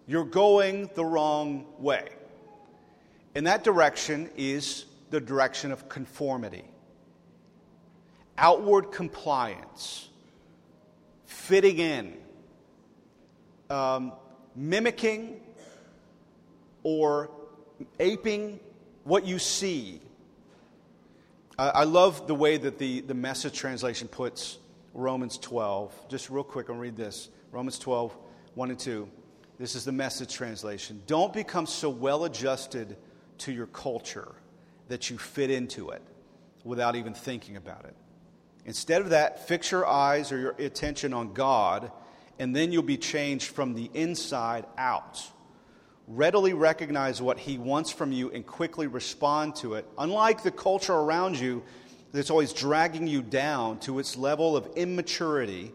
[0.05, 2.09] You're going the wrong way.
[3.33, 6.63] And that direction is the direction of conformity,
[8.37, 10.09] outward compliance,
[11.25, 12.17] fitting in,
[13.71, 14.13] um,
[14.55, 15.41] mimicking
[16.83, 17.31] or
[17.99, 18.59] aping
[19.05, 20.01] what you see.
[21.57, 24.59] I, I love the way that the, the message translation puts
[24.93, 26.09] Romans 12.
[26.09, 28.15] Just real quick, I'll read this Romans 12,
[28.55, 29.09] 1 and 2.
[29.59, 31.01] This is the message translation.
[31.05, 32.95] Don't become so well adjusted
[33.39, 34.31] to your culture
[34.87, 36.01] that you fit into it
[36.63, 37.95] without even thinking about it.
[38.65, 41.91] Instead of that, fix your eyes or your attention on God,
[42.39, 45.21] and then you'll be changed from the inside out.
[46.07, 49.85] Readily recognize what He wants from you and quickly respond to it.
[49.97, 51.63] Unlike the culture around you
[52.13, 55.73] that's always dragging you down to its level of immaturity,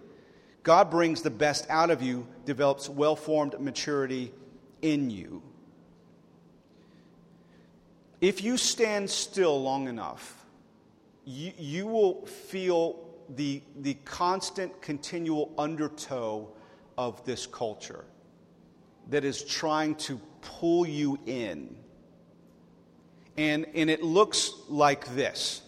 [0.66, 4.32] God brings the best out of you, develops well formed maturity
[4.82, 5.40] in you.
[8.20, 10.44] If you stand still long enough,
[11.24, 12.98] you, you will feel
[13.36, 16.48] the, the constant, continual undertow
[16.98, 18.04] of this culture.
[19.08, 21.76] that is trying to pull you in.
[23.36, 25.62] And, and it looks like this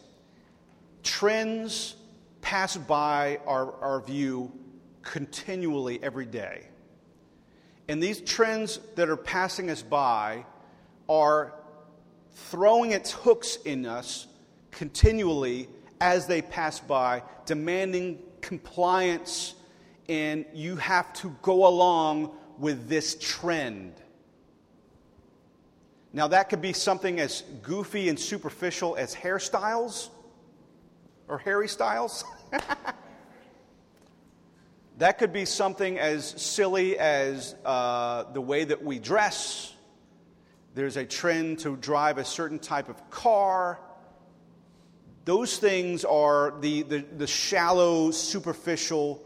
[1.03, 1.95] trends
[2.41, 4.53] pass by our, our view
[5.09, 6.67] continually every day.
[7.89, 10.45] And these trends that are passing us by
[11.09, 11.55] are
[12.31, 14.27] throwing its hooks in us
[14.71, 15.67] continually
[16.03, 19.55] as they pass by, demanding compliance,
[20.11, 23.95] and you have to go along with this trend.
[26.13, 30.11] Now, that could be something as goofy and superficial as hairstyles
[31.29, 32.25] or Harry Styles.
[34.99, 39.73] that could be something as silly as uh, the way that we dress.
[40.75, 43.79] There's a trend to drive a certain type of car.
[45.25, 49.23] Those things are the, the, the shallow, superficial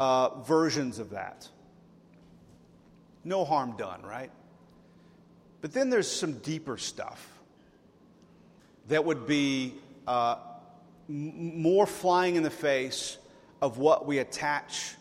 [0.00, 1.48] uh, versions of that.
[3.24, 4.30] No harm done, right?
[5.60, 7.24] But then there's some deeper stuff
[8.88, 9.74] that would be
[10.06, 10.36] uh,
[11.08, 13.18] m- more flying in the face
[13.60, 14.94] of what we attach,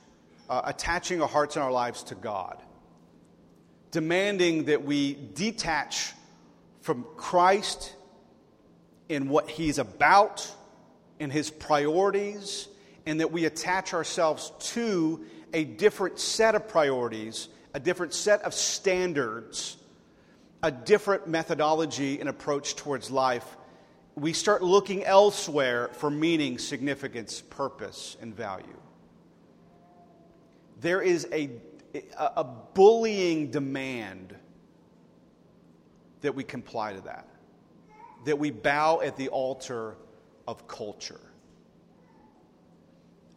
[0.50, 2.62] uh, attaching our hearts and our lives to God,
[3.92, 6.14] demanding that we detach
[6.82, 7.94] from Christ
[9.10, 10.52] in what He's about,
[11.20, 12.68] in His priorities,
[13.06, 18.54] and that we attach ourselves to a different set of priorities, a different set of
[18.54, 19.78] standards,
[20.64, 23.58] a different methodology and approach towards life
[24.16, 28.80] we start looking elsewhere for meaning, significance, purpose, and value.
[30.80, 31.50] There is a,
[32.18, 34.36] a bullying demand
[36.22, 37.28] that we comply to that,
[38.26, 39.96] that we bow at the altar
[40.48, 41.20] of culture.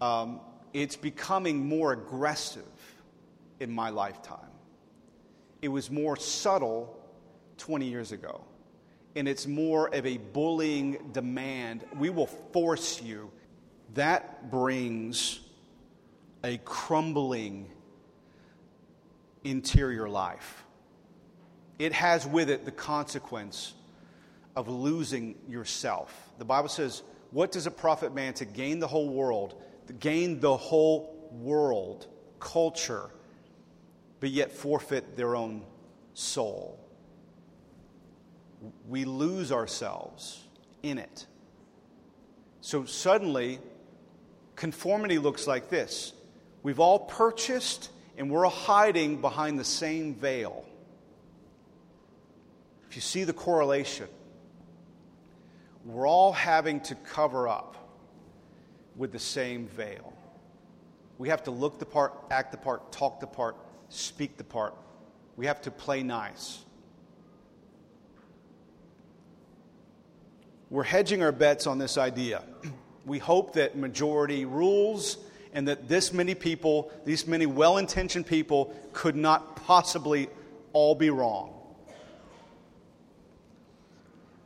[0.00, 0.40] Um,
[0.72, 2.62] it's becoming more aggressive
[3.58, 4.38] in my lifetime.
[5.60, 6.96] It was more subtle
[7.56, 8.44] 20 years ago
[9.16, 11.84] and it's more of a bullying demand.
[11.96, 13.30] We will force you.
[13.94, 15.40] That brings
[16.44, 17.70] a crumbling
[19.44, 20.64] interior life.
[21.78, 23.74] It has with it the consequence
[24.56, 26.12] of losing yourself.
[26.38, 30.40] The Bible says, What does it profit man to gain the whole world, to gain
[30.40, 32.06] the whole world,
[32.40, 33.10] culture,
[34.20, 35.64] but yet forfeit their own
[36.14, 36.78] soul?
[38.88, 40.44] We lose ourselves
[40.82, 41.26] in it.
[42.60, 43.60] So suddenly,
[44.56, 46.12] conformity looks like this
[46.62, 50.64] we've all purchased and we're hiding behind the same veil.
[52.88, 54.08] If you see the correlation,
[55.84, 57.76] we're all having to cover up
[58.96, 60.12] with the same veil.
[61.16, 63.56] We have to look the part, act the part, talk the part,
[63.88, 64.74] speak the part.
[65.36, 66.64] We have to play nice.
[70.70, 72.42] We're hedging our bets on this idea.
[73.06, 75.16] We hope that majority rules
[75.52, 80.28] and that this many people, these many well intentioned people, could not possibly
[80.72, 81.54] all be wrong.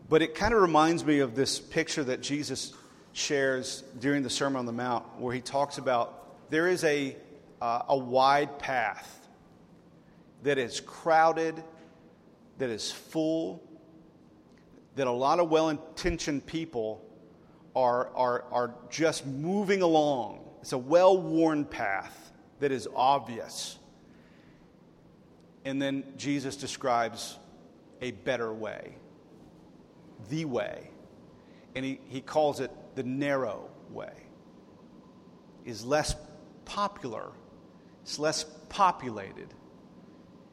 [0.08, 2.72] But it kind of reminds me of this picture that Jesus
[3.12, 7.16] shares during the Sermon on the Mount, where he talks about there is a,
[7.60, 9.28] uh, a wide path
[10.42, 11.62] that is crowded,
[12.58, 13.62] that is full,
[14.96, 17.04] that a lot of well intentioned people
[17.74, 20.40] are, are, are just moving along.
[20.60, 23.78] It's a well worn path that is obvious.
[25.64, 27.38] And then Jesus describes
[28.00, 28.96] a better way,
[30.28, 30.90] the way.
[31.74, 34.12] And he, he calls it the narrow way.
[35.64, 36.16] Is less
[36.64, 37.30] popular,
[38.02, 39.54] it's less populated,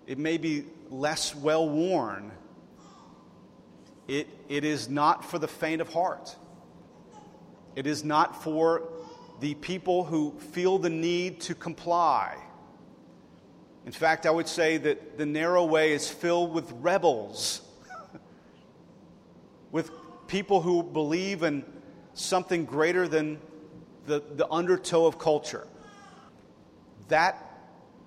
[0.05, 2.31] it may be less well worn
[4.09, 6.35] it, it is not for the faint of heart.
[7.75, 8.89] It is not for
[9.39, 12.35] the people who feel the need to comply.
[13.85, 17.61] In fact, I would say that the narrow way is filled with rebels,
[19.71, 19.91] with
[20.27, 21.63] people who believe in
[22.15, 23.39] something greater than
[24.07, 25.67] the, the undertow of culture.
[27.09, 27.37] That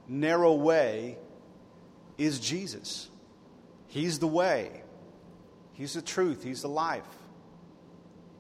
[0.09, 1.17] narrow way
[2.19, 3.09] is Jesus.
[3.87, 4.82] He's the way.
[5.73, 7.05] He's the truth, He's the life.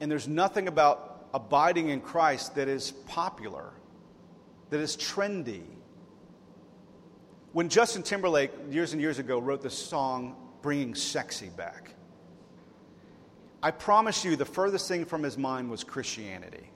[0.01, 3.72] And there's nothing about abiding in Christ that is popular,
[4.70, 5.62] that is trendy.
[7.53, 11.95] When Justin Timberlake, years and years ago, wrote the song Bringing Sexy Back,
[13.62, 16.68] I promise you the furthest thing from his mind was Christianity.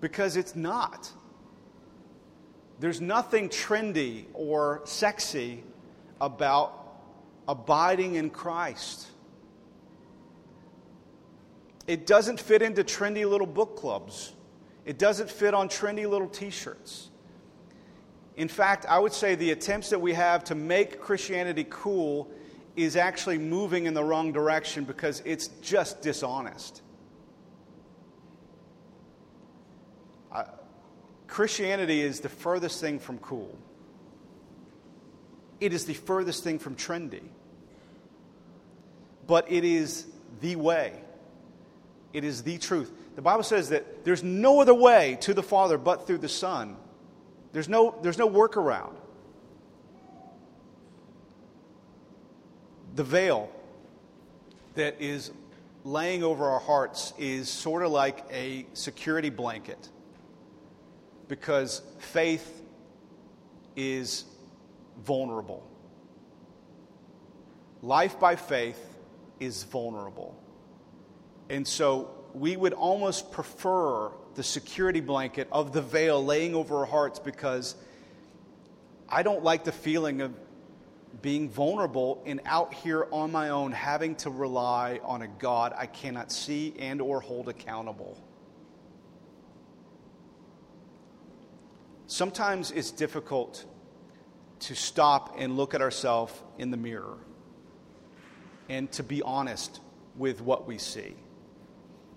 [0.00, 1.10] Because it's not.
[2.80, 5.62] There's nothing trendy or sexy
[6.20, 6.83] about
[7.48, 9.08] abiding in Christ.
[11.86, 14.32] It doesn't fit into trendy little book clubs.
[14.84, 17.10] It doesn't fit on trendy little t shirts.
[18.36, 22.30] In fact, I would say the attempts that we have to make Christianity cool
[22.74, 26.82] is actually moving in the wrong direction because it's just dishonest.
[31.34, 33.58] Christianity is the furthest thing from cool,
[35.60, 37.22] it is the furthest thing from trendy.
[39.26, 40.06] But it is
[40.40, 40.92] the way,
[42.12, 42.92] it is the truth.
[43.16, 46.76] The Bible says that there's no other way to the Father but through the Son.
[47.52, 48.94] There's no, there's no workaround.
[52.96, 53.50] The veil
[54.74, 55.30] that is
[55.84, 59.88] laying over our hearts is sort of like a security blanket
[61.28, 62.62] because faith
[63.76, 64.24] is
[65.02, 65.68] vulnerable.
[67.82, 68.80] Life by faith
[69.40, 70.40] is vulnerable.
[71.50, 76.86] And so we would almost prefer the security blanket of the veil laying over our
[76.86, 77.76] hearts because
[79.08, 80.34] I don't like the feeling of
[81.22, 85.86] being vulnerable and out here on my own having to rely on a God I
[85.86, 88.18] cannot see and or hold accountable.
[92.06, 93.64] Sometimes it's difficult
[94.60, 97.18] to stop and look at ourselves in the mirror
[98.68, 99.80] and to be honest
[100.16, 101.14] with what we see.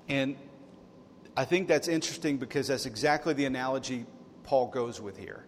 [0.07, 0.37] And
[1.35, 4.05] I think that's interesting because that's exactly the analogy
[4.43, 5.43] Paul goes with here.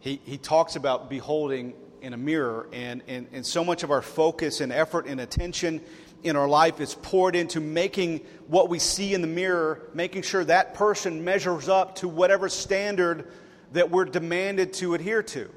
[0.00, 4.00] He, he talks about beholding in a mirror, and, and, and so much of our
[4.00, 5.82] focus and effort and attention
[6.22, 10.44] in our life is poured into making what we see in the mirror, making sure
[10.44, 13.30] that person measures up to whatever standard
[13.72, 15.50] that we're demanded to adhere to.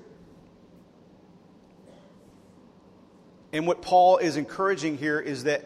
[3.51, 5.63] And what Paul is encouraging here is that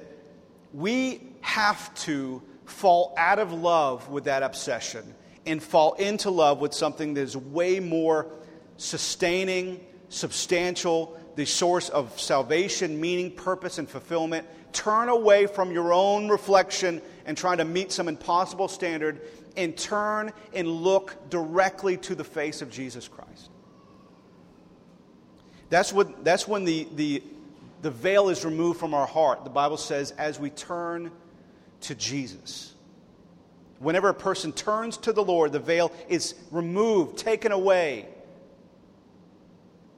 [0.73, 6.73] we have to fall out of love with that obsession and fall into love with
[6.73, 8.27] something that is way more
[8.75, 9.79] sustaining,
[10.09, 14.45] substantial, the source of salvation, meaning, purpose, and fulfillment.
[14.73, 19.21] Turn away from your own reflection and trying to meet some impossible standard
[19.58, 23.49] and turn and look directly to the face of Jesus Christ.
[25.70, 27.24] That's, what, that's when the, the,
[27.82, 29.43] the veil is removed from our heart.
[29.43, 31.12] The Bible says, as we turn
[31.82, 32.74] to Jesus.
[33.80, 38.08] Whenever a person turns to the Lord, the veil is removed, taken away.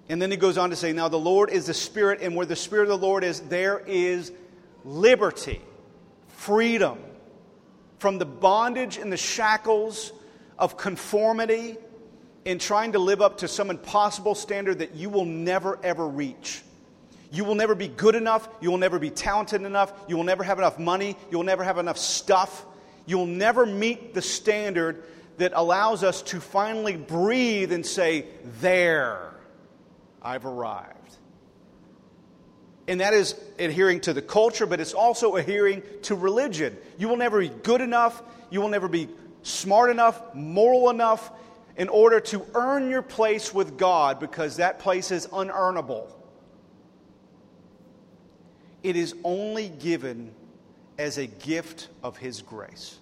[0.10, 2.46] And then he goes on to say, Now the Lord is the Spirit, and where
[2.46, 4.32] the Spirit of the Lord is, there is
[4.84, 5.62] liberty,
[6.30, 6.98] freedom
[8.00, 10.12] from the bondage and the shackles
[10.58, 11.78] of conformity
[12.46, 16.64] in trying to live up to some impossible standard that you will never, ever reach.
[17.32, 18.48] You will never be good enough.
[18.60, 19.94] You will never be talented enough.
[20.08, 21.16] You will never have enough money.
[21.30, 22.66] You will never have enough stuff.
[23.06, 25.04] You'll never meet the standard
[25.38, 28.26] that allows us to finally breathe and say,
[28.62, 29.34] There,
[30.22, 30.99] I've arrived.
[32.90, 36.76] And that is adhering to the culture, but it's also adhering to religion.
[36.98, 38.22] You will never be good enough.
[38.50, 39.08] You will never be
[39.44, 41.32] smart enough, moral enough
[41.78, 46.12] in order to earn your place with God because that place is unearnable
[48.84, 50.32] it is only given
[50.98, 53.00] as a gift of His grace.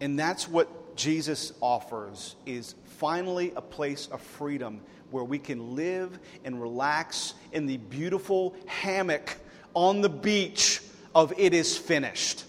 [0.00, 4.80] And that's what Jesus offers is finally a place of freedom
[5.10, 9.36] where we can live and relax in the beautiful hammock
[9.74, 10.80] on the beach
[11.14, 12.44] of it is finished.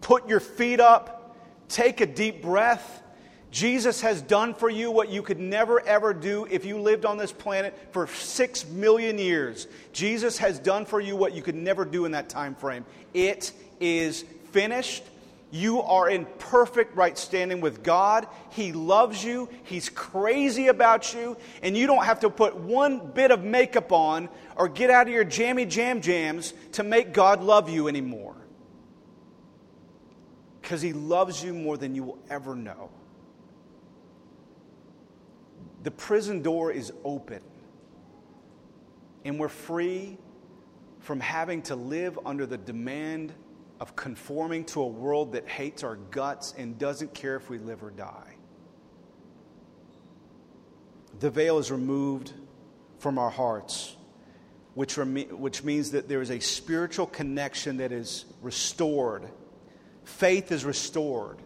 [0.00, 1.36] Put your feet up,
[1.68, 3.02] take a deep breath,
[3.50, 7.16] Jesus has done for you what you could never ever do if you lived on
[7.16, 9.66] this planet for six million years.
[9.92, 12.84] Jesus has done for you what you could never do in that time frame.
[13.14, 15.02] It is finished.
[15.50, 18.26] You are in perfect right standing with God.
[18.50, 19.48] He loves you.
[19.64, 21.36] He's crazy about you.
[21.62, 25.12] And you don't have to put one bit of makeup on or get out of
[25.12, 28.36] your jammy jam jams to make God love you anymore.
[30.60, 32.90] Because He loves you more than you will ever know
[35.82, 37.40] the prison door is open.
[39.24, 40.18] And we're free
[41.00, 43.32] from having to live under the demand
[43.80, 47.82] of conforming to a world that hates our guts and doesn't care if we live
[47.82, 48.34] or die.
[51.20, 52.32] The veil is removed
[52.98, 53.96] from our hearts,
[54.74, 59.28] which, rem- which means that there is a spiritual connection that is restored.
[60.04, 61.38] Faith is restored.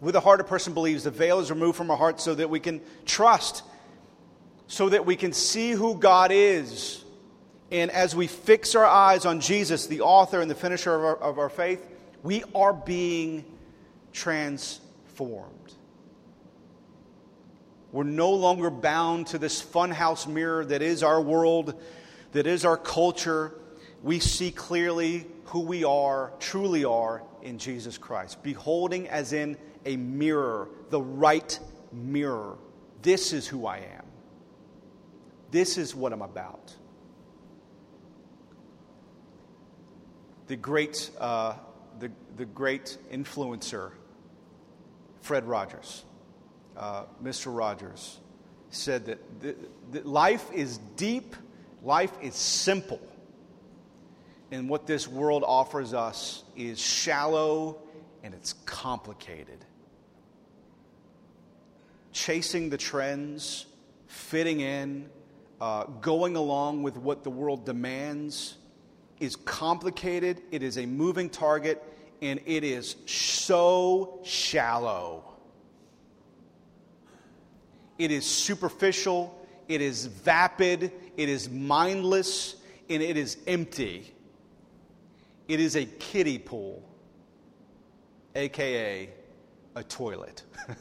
[0.00, 1.04] With the heart, a person believes.
[1.04, 3.62] The veil is removed from our hearts so that we can trust,
[4.66, 7.04] so that we can see who God is.
[7.70, 11.16] And as we fix our eyes on Jesus, the author and the finisher of our,
[11.16, 11.86] of our faith,
[12.22, 13.44] we are being
[14.12, 15.54] transformed.
[17.92, 21.80] We're no longer bound to this funhouse mirror that is our world,
[22.32, 23.54] that is our culture.
[24.02, 28.42] We see clearly who we are, truly are, in Jesus Christ.
[28.42, 31.58] Beholding as in a mirror, the right
[31.92, 32.58] mirror.
[33.02, 34.04] This is who I am.
[35.50, 36.74] This is what I'm about.
[40.50, 41.54] The great, uh,
[42.00, 43.92] the, the great influencer,
[45.20, 46.02] Fred Rogers
[46.76, 47.56] uh, Mr.
[47.56, 48.18] Rogers,
[48.70, 49.56] said that, th-
[49.92, 51.36] that life is deep,
[51.84, 53.00] life is simple.
[54.50, 57.78] And what this world offers us is shallow
[58.24, 59.64] and it's complicated.
[62.10, 63.66] Chasing the trends,
[64.08, 65.10] fitting in,
[65.60, 68.56] uh, going along with what the world demands
[69.20, 71.82] is complicated, it is a moving target,
[72.22, 75.24] and it is so shallow.
[77.98, 82.56] It is superficial, it is vapid, it is mindless,
[82.88, 84.14] and it is empty.
[85.48, 86.82] It is a kiddie pool,
[88.34, 89.10] aka
[89.74, 90.42] a toilet.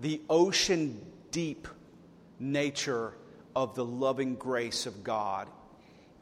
[0.00, 1.68] the ocean deep
[2.38, 3.14] nature
[3.54, 5.48] of the loving grace of God.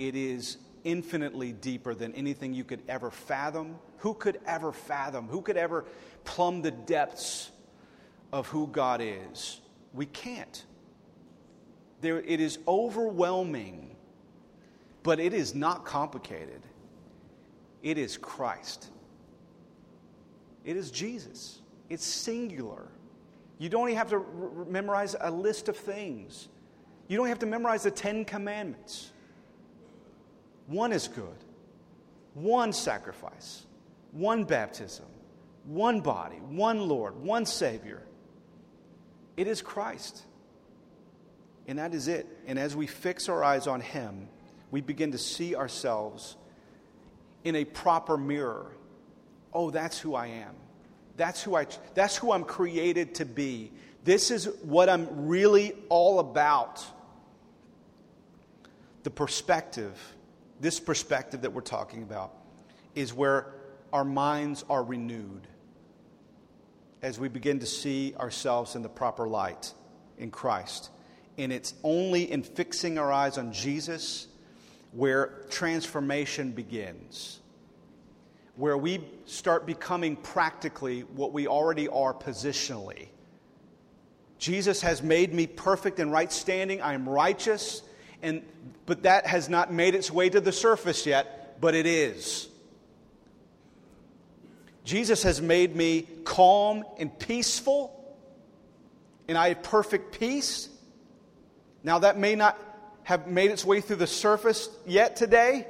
[0.09, 3.77] It is infinitely deeper than anything you could ever fathom.
[3.99, 5.29] Who could ever fathom?
[5.29, 5.85] Who could ever
[6.25, 7.53] plumb the depths
[8.33, 9.61] of who God is.
[9.93, 10.65] We can't.
[12.01, 13.95] There, it is overwhelming,
[15.05, 16.63] but it is not complicated.
[17.83, 18.91] It is Christ.
[20.65, 21.61] It is Jesus.
[21.89, 22.89] It's singular.
[23.59, 26.49] You don't even have to r- memorize a list of things.
[27.07, 29.12] You don't have to memorize the Ten Commandments.
[30.73, 31.37] One is good,
[32.33, 33.67] one sacrifice,
[34.11, 35.05] one baptism,
[35.67, 38.03] one body, one Lord, one Savior.
[39.37, 40.23] It is Christ.
[41.69, 42.27] And that is it.
[42.47, 44.29] And as we fix our eyes on Him,
[44.71, 46.37] we begin to see ourselves
[47.45, 48.73] in a proper mirror.
[49.53, 50.55] Oh, that's who I am.
[51.19, 53.71] That's who, I, that's who I'm created to be.
[54.05, 56.83] This is what I'm really all about.
[59.03, 59.99] The perspective,
[60.63, 62.33] this perspective that we're talking about,
[62.95, 63.53] is where
[63.93, 65.47] our minds are renewed
[67.03, 69.75] as we begin to see ourselves in the proper light
[70.19, 70.91] in Christ.
[71.37, 74.29] And it's only in fixing our eyes on Jesus
[74.93, 77.41] where transformation begins,
[78.55, 83.09] where we start becoming practically what we already are positionally.
[84.39, 86.81] Jesus has made me perfect in right standing.
[86.81, 87.83] I am righteous,
[88.23, 88.43] and,
[88.87, 92.49] but that has not made its way to the surface yet, but it is.
[94.85, 98.17] Jesus has made me calm and peaceful,
[99.29, 100.69] and I have perfect peace.
[101.85, 102.59] Now, that may not
[103.05, 105.67] have made its way through the surface yet today,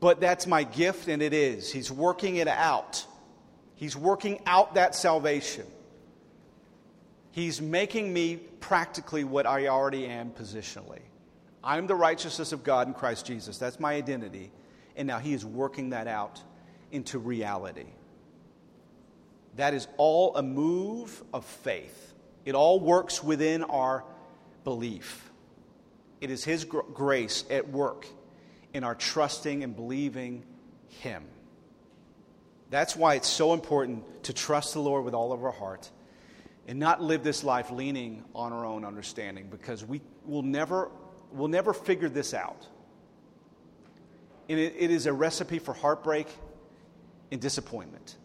[0.00, 1.72] but that's my gift, and it is.
[1.72, 3.04] He's working it out.
[3.74, 5.66] He's working out that salvation.
[7.30, 11.00] He's making me practically what I already am positionally.
[11.62, 13.58] I'm the righteousness of God in Christ Jesus.
[13.58, 14.50] That's my identity.
[14.96, 16.42] And now He is working that out
[16.90, 17.86] into reality.
[19.56, 22.14] That is all a move of faith.
[22.44, 24.04] It all works within our
[24.64, 25.30] belief.
[26.20, 28.06] It is His gr- grace at work
[28.72, 30.44] in our trusting and believing
[30.88, 31.24] Him.
[32.70, 35.90] That's why it's so important to trust the Lord with all of our heart
[36.68, 40.90] and not live this life leaning on our own understanding because we will never,
[41.32, 42.66] will never figure this out.
[44.50, 46.28] And it, it is a recipe for heartbreak
[47.32, 48.16] and disappointment.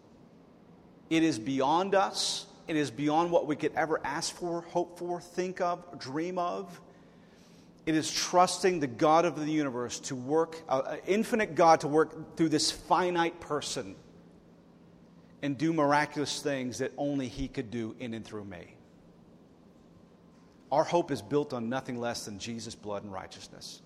[1.10, 2.46] It is beyond us.
[2.68, 6.82] It is beyond what we could ever ask for, hope for, think of, dream of.
[7.86, 12.36] It is trusting the God of the universe to work, uh, infinite God to work
[12.36, 13.96] through this finite person
[15.44, 18.76] and do miraculous things that only He could do in and through me.
[20.72, 23.82] Our hope is built on nothing less than Jesus' blood and righteousness.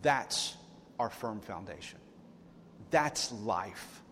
[0.00, 0.54] That's
[0.98, 1.98] our firm foundation.
[2.90, 4.02] That's life.